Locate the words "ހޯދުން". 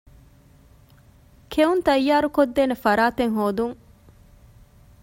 3.37-3.75